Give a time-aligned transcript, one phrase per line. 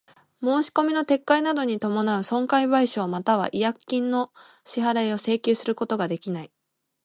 [0.41, 4.33] 申込みの撤回等に伴う損害賠償又は違約金の
[4.65, 6.51] 支払を請求することができない。